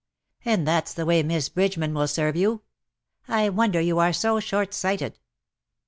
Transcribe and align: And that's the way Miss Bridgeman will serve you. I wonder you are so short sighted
And 0.43 0.67
that's 0.67 0.95
the 0.95 1.05
way 1.05 1.21
Miss 1.21 1.47
Bridgeman 1.49 1.93
will 1.93 2.07
serve 2.07 2.35
you. 2.35 2.63
I 3.27 3.49
wonder 3.49 3.79
you 3.79 3.99
are 3.99 4.13
so 4.13 4.39
short 4.39 4.73
sighted 4.73 5.19